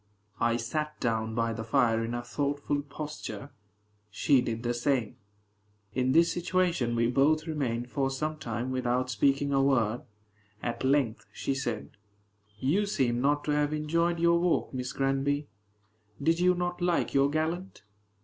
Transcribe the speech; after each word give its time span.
I 0.39 0.57
sat 0.57 0.99
down 0.99 1.35
by 1.35 1.53
the 1.53 1.63
fire 1.63 2.03
in 2.03 2.15
a 2.15 2.23
thoughtful 2.23 2.81
posture. 2.81 3.51
She 4.09 4.41
did 4.41 4.63
the 4.63 4.73
same. 4.73 5.17
In 5.93 6.11
this 6.11 6.31
situation 6.31 6.95
we 6.95 7.05
both 7.05 7.45
remained 7.45 7.91
for 7.91 8.09
some 8.09 8.37
time 8.39 8.71
without 8.71 9.11
speaking 9.11 9.53
a 9.53 9.61
word. 9.61 10.01
At 10.63 10.83
length 10.83 11.27
she 11.31 11.53
said, 11.53 11.91
"You 12.59 12.87
seem 12.87 13.21
not 13.21 13.43
to 13.43 13.51
have 13.51 13.73
enjoyed 13.73 14.19
your 14.19 14.39
walk, 14.39 14.73
Miss 14.73 14.91
Granby: 14.91 15.47
did 16.19 16.39
you 16.39 16.55
not 16.55 16.81
like 16.81 17.13
your 17.13 17.29
gallant?" 17.29 17.83